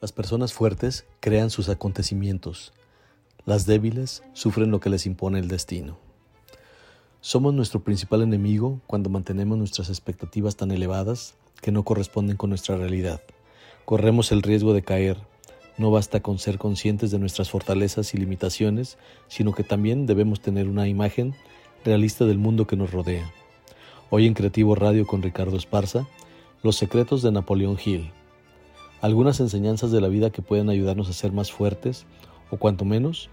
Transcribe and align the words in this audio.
Las 0.00 0.12
personas 0.12 0.54
fuertes 0.54 1.04
crean 1.20 1.50
sus 1.50 1.68
acontecimientos. 1.68 2.72
Las 3.44 3.66
débiles 3.66 4.22
sufren 4.32 4.70
lo 4.70 4.80
que 4.80 4.88
les 4.88 5.04
impone 5.04 5.38
el 5.38 5.48
destino. 5.48 5.98
Somos 7.20 7.52
nuestro 7.52 7.80
principal 7.80 8.22
enemigo 8.22 8.80
cuando 8.86 9.10
mantenemos 9.10 9.58
nuestras 9.58 9.90
expectativas 9.90 10.56
tan 10.56 10.70
elevadas 10.70 11.34
que 11.60 11.70
no 11.70 11.82
corresponden 11.82 12.38
con 12.38 12.48
nuestra 12.48 12.78
realidad. 12.78 13.20
Corremos 13.84 14.32
el 14.32 14.40
riesgo 14.40 14.72
de 14.72 14.80
caer. 14.80 15.18
No 15.76 15.90
basta 15.90 16.20
con 16.20 16.38
ser 16.38 16.56
conscientes 16.56 17.10
de 17.10 17.18
nuestras 17.18 17.50
fortalezas 17.50 18.14
y 18.14 18.16
limitaciones, 18.16 18.96
sino 19.28 19.52
que 19.52 19.64
también 19.64 20.06
debemos 20.06 20.40
tener 20.40 20.66
una 20.66 20.88
imagen 20.88 21.34
realista 21.84 22.24
del 22.24 22.38
mundo 22.38 22.66
que 22.66 22.76
nos 22.76 22.90
rodea. 22.90 23.30
Hoy 24.08 24.26
en 24.26 24.32
Creativo 24.32 24.74
Radio 24.74 25.06
con 25.06 25.20
Ricardo 25.20 25.58
Esparza, 25.58 26.08
Los 26.62 26.76
secretos 26.76 27.20
de 27.20 27.32
Napoleón 27.32 27.76
Hill 27.84 28.10
algunas 29.00 29.40
enseñanzas 29.40 29.90
de 29.90 30.00
la 30.00 30.08
vida 30.08 30.30
que 30.30 30.42
pueden 30.42 30.68
ayudarnos 30.68 31.08
a 31.08 31.12
ser 31.12 31.32
más 31.32 31.50
fuertes 31.50 32.06
o 32.50 32.56
cuanto 32.56 32.84
menos 32.84 33.30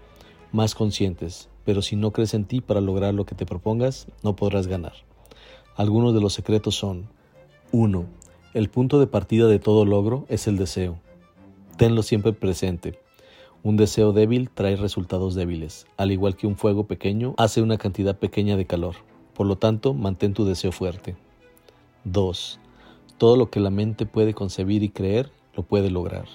más 0.52 0.74
conscientes, 0.74 1.48
pero 1.64 1.82
si 1.82 1.96
no 1.96 2.12
crees 2.12 2.32
en 2.34 2.44
ti 2.44 2.60
para 2.60 2.80
lograr 2.80 3.12
lo 3.12 3.26
que 3.26 3.34
te 3.34 3.44
propongas, 3.44 4.06
no 4.22 4.34
podrás 4.34 4.66
ganar. 4.66 4.94
Algunos 5.76 6.14
de 6.14 6.20
los 6.20 6.32
secretos 6.32 6.74
son 6.74 7.08
1. 7.72 8.06
El 8.54 8.70
punto 8.70 8.98
de 8.98 9.06
partida 9.06 9.46
de 9.46 9.58
todo 9.58 9.84
logro 9.84 10.24
es 10.28 10.46
el 10.46 10.56
deseo. 10.56 10.98
Tenlo 11.76 12.02
siempre 12.02 12.32
presente. 12.32 12.98
Un 13.62 13.76
deseo 13.76 14.12
débil 14.12 14.48
trae 14.48 14.76
resultados 14.76 15.34
débiles, 15.34 15.86
al 15.96 16.12
igual 16.12 16.36
que 16.36 16.46
un 16.46 16.56
fuego 16.56 16.86
pequeño 16.86 17.34
hace 17.36 17.60
una 17.60 17.76
cantidad 17.76 18.16
pequeña 18.16 18.56
de 18.56 18.66
calor. 18.66 18.94
Por 19.34 19.46
lo 19.46 19.56
tanto, 19.56 19.92
mantén 19.92 20.32
tu 20.32 20.44
deseo 20.44 20.72
fuerte. 20.72 21.16
2. 22.04 22.58
Todo 23.18 23.36
lo 23.36 23.50
que 23.50 23.60
la 23.60 23.70
mente 23.70 24.06
puede 24.06 24.32
concebir 24.32 24.82
y 24.82 24.88
creer 24.88 25.30
lo 25.58 25.64
puede 25.64 25.90
lograr. 25.90 26.26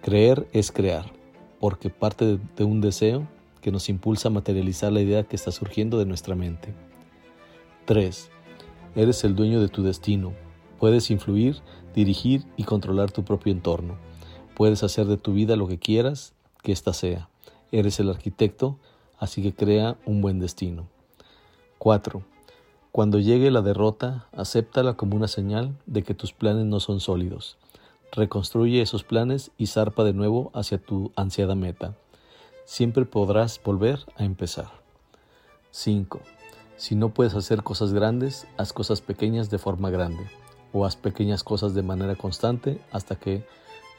Creer 0.00 0.48
es 0.54 0.72
crear, 0.72 1.12
porque 1.60 1.90
parte 1.90 2.38
de 2.56 2.64
un 2.64 2.80
deseo 2.80 3.28
que 3.60 3.70
nos 3.70 3.90
impulsa 3.90 4.28
a 4.28 4.30
materializar 4.30 4.90
la 4.92 5.02
idea 5.02 5.24
que 5.24 5.36
está 5.36 5.52
surgiendo 5.52 5.98
de 5.98 6.06
nuestra 6.06 6.34
mente. 6.34 6.72
3. 7.84 8.30
Eres 8.94 9.24
el 9.24 9.36
dueño 9.36 9.60
de 9.60 9.68
tu 9.68 9.82
destino. 9.82 10.32
Puedes 10.78 11.10
influir, 11.10 11.58
dirigir 11.94 12.46
y 12.56 12.64
controlar 12.64 13.12
tu 13.12 13.24
propio 13.24 13.52
entorno. 13.52 13.98
Puedes 14.54 14.82
hacer 14.82 15.04
de 15.04 15.18
tu 15.18 15.34
vida 15.34 15.54
lo 15.56 15.68
que 15.68 15.78
quieras 15.78 16.32
que 16.62 16.72
ésta 16.72 16.94
sea. 16.94 17.28
Eres 17.72 18.00
el 18.00 18.08
arquitecto, 18.08 18.78
así 19.18 19.42
que 19.42 19.54
crea 19.54 19.98
un 20.06 20.22
buen 20.22 20.38
destino. 20.38 20.88
4. 21.76 22.22
Cuando 22.90 23.18
llegue 23.18 23.50
la 23.50 23.60
derrota, 23.60 24.28
acéptala 24.32 24.94
como 24.94 25.14
una 25.14 25.28
señal 25.28 25.76
de 25.84 26.02
que 26.02 26.14
tus 26.14 26.32
planes 26.32 26.64
no 26.64 26.80
son 26.80 27.00
sólidos. 27.00 27.58
Reconstruye 28.12 28.82
esos 28.82 29.04
planes 29.04 29.50
y 29.58 29.66
zarpa 29.66 30.04
de 30.04 30.12
nuevo 30.12 30.50
hacia 30.54 30.78
tu 30.78 31.12
ansiada 31.16 31.54
meta. 31.54 31.94
Siempre 32.64 33.04
podrás 33.04 33.60
volver 33.62 34.00
a 34.16 34.24
empezar. 34.24 34.70
5. 35.70 36.20
Si 36.76 36.94
no 36.94 37.10
puedes 37.10 37.34
hacer 37.34 37.62
cosas 37.62 37.92
grandes, 37.92 38.46
haz 38.56 38.72
cosas 38.72 39.00
pequeñas 39.00 39.50
de 39.50 39.58
forma 39.58 39.90
grande, 39.90 40.26
o 40.72 40.84
haz 40.84 40.96
pequeñas 40.96 41.42
cosas 41.42 41.74
de 41.74 41.82
manera 41.82 42.16
constante 42.16 42.80
hasta 42.92 43.16
que 43.16 43.46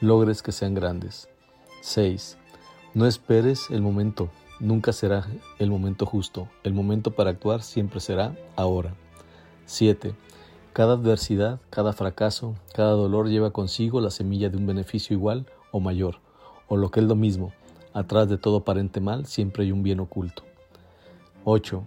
logres 0.00 0.42
que 0.42 0.52
sean 0.52 0.74
grandes. 0.74 1.28
6. 1.82 2.36
No 2.94 3.06
esperes 3.06 3.70
el 3.70 3.82
momento, 3.82 4.30
nunca 4.60 4.92
será 4.92 5.26
el 5.58 5.70
momento 5.70 6.06
justo, 6.06 6.48
el 6.64 6.72
momento 6.72 7.12
para 7.12 7.30
actuar 7.30 7.62
siempre 7.62 8.00
será 8.00 8.36
ahora. 8.56 8.94
7. 9.66 10.14
Cada 10.78 10.92
adversidad, 10.92 11.58
cada 11.70 11.92
fracaso, 11.92 12.54
cada 12.72 12.92
dolor 12.92 13.28
lleva 13.28 13.50
consigo 13.50 14.00
la 14.00 14.12
semilla 14.12 14.48
de 14.48 14.58
un 14.58 14.64
beneficio 14.68 15.12
igual 15.12 15.44
o 15.72 15.80
mayor, 15.80 16.20
o 16.68 16.76
lo 16.76 16.92
que 16.92 17.00
es 17.00 17.06
lo 17.06 17.16
mismo, 17.16 17.52
atrás 17.94 18.28
de 18.28 18.38
todo 18.38 18.58
aparente 18.58 19.00
mal 19.00 19.26
siempre 19.26 19.64
hay 19.64 19.72
un 19.72 19.82
bien 19.82 19.98
oculto. 19.98 20.44
8. 21.42 21.82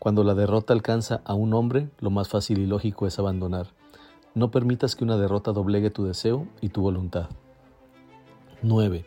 Cuando 0.00 0.24
la 0.24 0.34
derrota 0.34 0.72
alcanza 0.72 1.20
a 1.24 1.34
un 1.34 1.54
hombre, 1.54 1.88
lo 2.00 2.10
más 2.10 2.28
fácil 2.28 2.58
y 2.58 2.66
lógico 2.66 3.06
es 3.06 3.16
abandonar. 3.20 3.68
No 4.34 4.50
permitas 4.50 4.96
que 4.96 5.04
una 5.04 5.16
derrota 5.16 5.52
doblegue 5.52 5.90
tu 5.90 6.02
deseo 6.02 6.48
y 6.60 6.70
tu 6.70 6.82
voluntad. 6.82 7.28
9. 8.62 9.06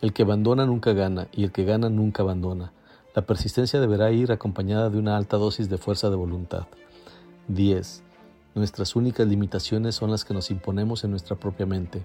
El 0.00 0.14
que 0.14 0.22
abandona 0.22 0.64
nunca 0.64 0.94
gana 0.94 1.28
y 1.30 1.44
el 1.44 1.52
que 1.52 1.64
gana 1.64 1.90
nunca 1.90 2.22
abandona. 2.22 2.72
La 3.14 3.26
persistencia 3.26 3.82
deberá 3.82 4.12
ir 4.12 4.32
acompañada 4.32 4.88
de 4.88 4.96
una 4.96 5.18
alta 5.18 5.36
dosis 5.36 5.68
de 5.68 5.76
fuerza 5.76 6.08
de 6.08 6.16
voluntad. 6.16 6.68
10. 7.48 8.04
Nuestras 8.54 8.96
únicas 8.96 9.26
limitaciones 9.26 9.94
son 9.94 10.10
las 10.10 10.24
que 10.24 10.34
nos 10.34 10.50
imponemos 10.50 11.04
en 11.04 11.10
nuestra 11.10 11.36
propia 11.36 11.64
mente. 11.64 12.04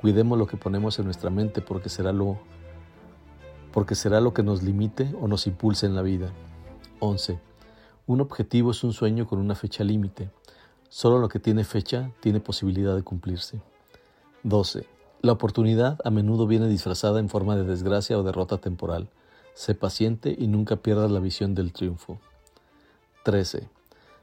Cuidemos 0.00 0.38
lo 0.38 0.46
que 0.46 0.56
ponemos 0.56 0.98
en 0.98 1.04
nuestra 1.06 1.30
mente 1.30 1.60
porque 1.60 1.88
será 1.88 2.12
lo 2.12 2.38
porque 3.72 3.94
será 3.94 4.20
lo 4.20 4.34
que 4.34 4.42
nos 4.42 4.62
limite 4.62 5.14
o 5.20 5.28
nos 5.28 5.46
impulse 5.46 5.86
en 5.86 5.94
la 5.94 6.02
vida. 6.02 6.32
11. 7.00 7.38
Un 8.06 8.20
objetivo 8.20 8.72
es 8.72 8.82
un 8.82 8.92
sueño 8.92 9.26
con 9.26 9.38
una 9.38 9.54
fecha 9.54 9.84
límite. 9.84 10.30
Solo 10.88 11.18
lo 11.18 11.28
que 11.28 11.38
tiene 11.38 11.64
fecha 11.64 12.10
tiene 12.20 12.40
posibilidad 12.40 12.96
de 12.96 13.02
cumplirse. 13.02 13.60
12. 14.42 14.86
La 15.22 15.32
oportunidad 15.32 15.98
a 16.04 16.10
menudo 16.10 16.46
viene 16.46 16.66
disfrazada 16.66 17.20
en 17.20 17.28
forma 17.28 17.56
de 17.56 17.64
desgracia 17.64 18.18
o 18.18 18.22
derrota 18.22 18.58
temporal. 18.58 19.08
Sé 19.54 19.74
paciente 19.74 20.34
y 20.36 20.46
nunca 20.46 20.76
pierdas 20.76 21.10
la 21.10 21.20
visión 21.20 21.54
del 21.54 21.72
triunfo. 21.72 22.18
13. 23.24 23.68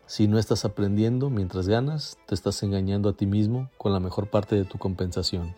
Si 0.07 0.29
no 0.29 0.39
estás 0.39 0.63
aprendiendo 0.63 1.29
mientras 1.29 1.67
ganas, 1.67 2.17
te 2.27 2.33
estás 2.33 2.63
engañando 2.63 3.09
a 3.09 3.13
ti 3.13 3.25
mismo 3.25 3.69
con 3.77 3.91
la 3.91 3.99
mejor 3.99 4.29
parte 4.29 4.55
de 4.55 4.63
tu 4.63 4.77
compensación. 4.77 5.53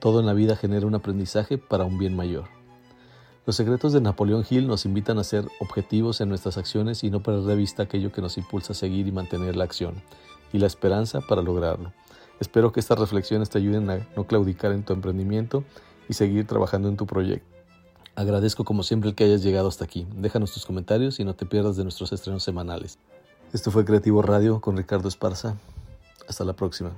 Todo 0.00 0.18
en 0.18 0.26
la 0.26 0.32
vida 0.32 0.56
genera 0.56 0.84
un 0.84 0.96
aprendizaje 0.96 1.58
para 1.58 1.84
un 1.84 1.96
bien 1.96 2.16
mayor. 2.16 2.46
Los 3.46 3.54
secretos 3.54 3.92
de 3.92 4.00
Napoleón 4.00 4.44
Hill 4.50 4.66
nos 4.66 4.84
invitan 4.84 5.18
a 5.18 5.24
ser 5.24 5.46
objetivos 5.60 6.20
en 6.20 6.28
nuestras 6.28 6.58
acciones 6.58 7.04
y 7.04 7.10
no 7.10 7.22
perder 7.22 7.44
de 7.44 7.54
vista 7.54 7.84
aquello 7.84 8.10
que 8.10 8.20
nos 8.20 8.36
impulsa 8.36 8.72
a 8.72 8.76
seguir 8.76 9.06
y 9.06 9.12
mantener 9.12 9.54
la 9.54 9.62
acción 9.62 10.02
y 10.52 10.58
la 10.58 10.66
esperanza 10.66 11.20
para 11.20 11.42
lograrlo. 11.42 11.92
Espero 12.40 12.72
que 12.72 12.80
estas 12.80 12.98
reflexiones 12.98 13.48
te 13.48 13.58
ayuden 13.58 13.88
a 13.90 14.08
no 14.16 14.26
claudicar 14.26 14.72
en 14.72 14.82
tu 14.82 14.92
emprendimiento 14.92 15.62
y 16.08 16.14
seguir 16.14 16.48
trabajando 16.48 16.88
en 16.88 16.96
tu 16.96 17.06
proyecto. 17.06 17.46
Agradezco 18.16 18.64
como 18.64 18.82
siempre 18.82 19.10
el 19.10 19.14
que 19.14 19.22
hayas 19.22 19.44
llegado 19.44 19.68
hasta 19.68 19.84
aquí. 19.84 20.04
Déjanos 20.16 20.52
tus 20.52 20.66
comentarios 20.66 21.20
y 21.20 21.24
no 21.24 21.36
te 21.36 21.46
pierdas 21.46 21.76
de 21.76 21.84
nuestros 21.84 22.12
estrenos 22.12 22.42
semanales. 22.42 22.98
Esto 23.52 23.70
fue 23.70 23.86
Creativo 23.86 24.20
Radio 24.20 24.60
con 24.60 24.76
Ricardo 24.76 25.08
Esparza. 25.08 25.56
Hasta 26.28 26.44
la 26.44 26.52
próxima. 26.52 26.90